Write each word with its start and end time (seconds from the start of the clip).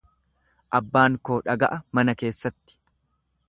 Abbaan 0.79 1.19
koo 1.29 1.37
dhaga'a 1.49 1.79
mana 1.99 2.19
keessatti. 2.23 2.81